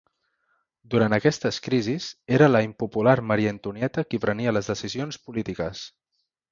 Durant 0.93 1.15
aquestes 1.17 1.59
crisis, 1.67 2.09
era 2.39 2.49
la 2.55 2.63
impopular 2.69 3.17
Maria 3.33 3.55
Antonieta 3.59 4.09
qui 4.11 4.25
prenia 4.27 4.59
les 4.59 4.75
decisions 4.75 5.25
polítiques. 5.29 5.89